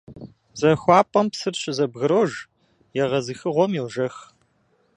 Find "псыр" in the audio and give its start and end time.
1.31-1.55